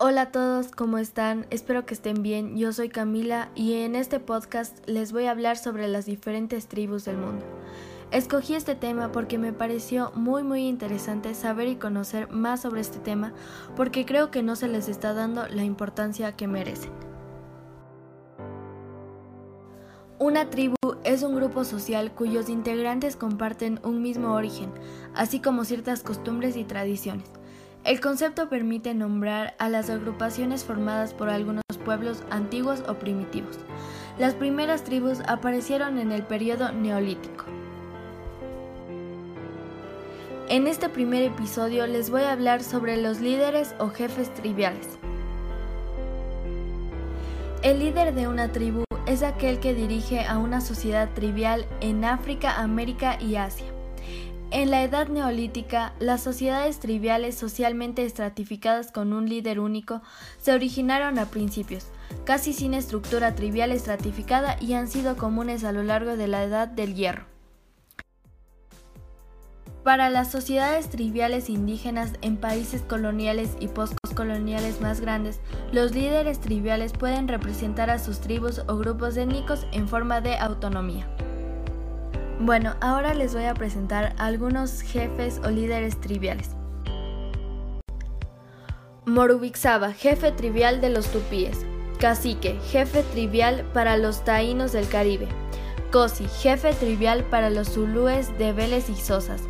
[0.00, 1.46] Hola a todos, ¿cómo están?
[1.50, 2.56] Espero que estén bien.
[2.56, 7.04] Yo soy Camila y en este podcast les voy a hablar sobre las diferentes tribus
[7.04, 7.44] del mundo.
[8.12, 13.00] Escogí este tema porque me pareció muy muy interesante saber y conocer más sobre este
[13.00, 13.32] tema
[13.74, 16.92] porque creo que no se les está dando la importancia que merecen.
[20.20, 24.70] Una tribu es un grupo social cuyos integrantes comparten un mismo origen,
[25.16, 27.37] así como ciertas costumbres y tradiciones.
[27.84, 33.58] El concepto permite nombrar a las agrupaciones formadas por algunos pueblos antiguos o primitivos.
[34.18, 37.44] Las primeras tribus aparecieron en el periodo neolítico.
[40.50, 44.98] En este primer episodio les voy a hablar sobre los líderes o jefes triviales.
[47.62, 52.60] El líder de una tribu es aquel que dirige a una sociedad trivial en África,
[52.60, 53.77] América y Asia.
[54.50, 60.00] En la edad neolítica, las sociedades triviales socialmente estratificadas con un líder único
[60.40, 61.88] se originaron a principios,
[62.24, 66.66] casi sin estructura trivial estratificada y han sido comunes a lo largo de la edad
[66.66, 67.26] del hierro.
[69.84, 75.40] Para las sociedades triviales indígenas en países coloniales y postcoloniales más grandes,
[75.72, 81.06] los líderes triviales pueden representar a sus tribus o grupos étnicos en forma de autonomía.
[82.40, 86.50] Bueno, ahora les voy a presentar algunos jefes o líderes triviales.
[89.06, 91.66] Morubixaba, jefe trivial de los tupíes.
[91.98, 95.26] Cacique, jefe trivial para los taínos del Caribe.
[95.90, 99.42] Cosi, jefe trivial para los zulúes de Vélez y Sosas.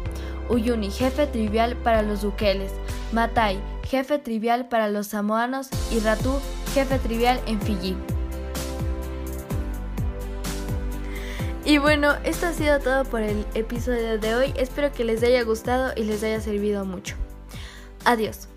[0.49, 2.73] Uyuni, jefe trivial para los duqueles.
[3.13, 5.69] Matai, jefe trivial para los samoanos.
[5.91, 6.41] Y Ratú,
[6.73, 7.97] jefe trivial en Fiji.
[11.69, 14.55] Y bueno, esto ha sido todo por el episodio de hoy.
[14.57, 17.15] Espero que les haya gustado y les haya servido mucho.
[18.07, 18.49] Adiós.